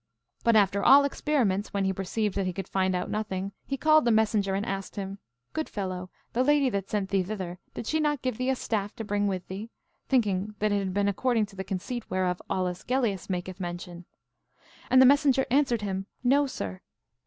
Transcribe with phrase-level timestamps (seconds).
[0.43, 4.03] But after all experiments, when he perceived that he could find out nothing, he called
[4.03, 5.19] the messenger and asked him,
[5.53, 8.95] Good fellow, the lady that sent thee hither, did she not give thee a staff
[8.95, 9.69] to bring with thee?
[10.09, 14.05] thinking that it had been according to the conceit whereof Aulus Gellius maketh mention.
[14.89, 16.81] And the messenger answered him, No, sir.